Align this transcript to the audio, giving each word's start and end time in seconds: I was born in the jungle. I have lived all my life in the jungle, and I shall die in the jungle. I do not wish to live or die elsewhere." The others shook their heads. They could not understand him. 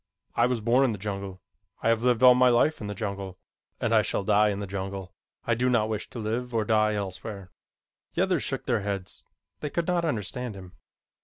I 0.35 0.47
was 0.47 0.61
born 0.61 0.83
in 0.83 0.93
the 0.93 0.97
jungle. 0.97 1.43
I 1.83 1.89
have 1.89 2.01
lived 2.01 2.23
all 2.23 2.33
my 2.33 2.49
life 2.49 2.81
in 2.81 2.87
the 2.87 2.95
jungle, 2.95 3.37
and 3.79 3.93
I 3.93 4.01
shall 4.01 4.23
die 4.23 4.49
in 4.49 4.59
the 4.59 4.65
jungle. 4.65 5.13
I 5.45 5.53
do 5.53 5.69
not 5.69 5.89
wish 5.89 6.09
to 6.09 6.17
live 6.17 6.55
or 6.55 6.65
die 6.65 6.95
elsewhere." 6.95 7.51
The 8.15 8.23
others 8.23 8.41
shook 8.41 8.65
their 8.65 8.81
heads. 8.81 9.23
They 9.59 9.69
could 9.69 9.85
not 9.87 10.03
understand 10.03 10.55
him. 10.55 10.73